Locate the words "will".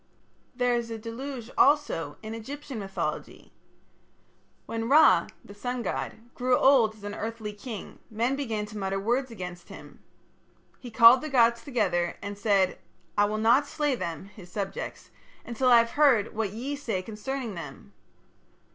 13.25-13.37